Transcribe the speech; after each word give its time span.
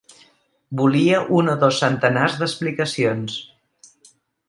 Volia 0.81 1.19
un 1.41 1.53
o 1.53 1.55
dos 1.65 1.83
centenars 1.83 2.41
d'explicacions. 2.41 3.41